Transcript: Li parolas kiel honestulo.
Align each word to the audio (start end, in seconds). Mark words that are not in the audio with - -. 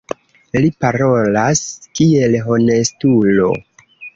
Li 0.63 0.71
parolas 0.85 1.61
kiel 1.99 2.39
honestulo. 2.49 3.53